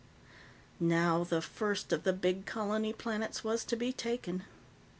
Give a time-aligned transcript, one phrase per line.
[0.79, 4.43] Now, the first of the big colony planets was to be taken.